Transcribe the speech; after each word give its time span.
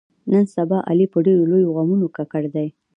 نن 0.31 0.45
سبا 0.55 0.77
علي 0.89 1.05
په 1.13 1.17
ډېرو 1.25 1.49
لویو 1.51 1.73
غمونو 1.77 2.07
ککړ 2.15 2.43
دی. 2.55 2.67